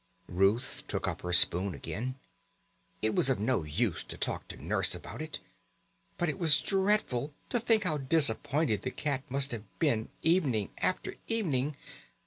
[0.29, 2.15] Ruth took up her spoon again.
[3.03, 5.39] It was of no use to talk to Nurse about it,
[6.17, 11.13] but it was dreadful to think how disappointed the cat must have been evening after
[11.27, 11.75] evening.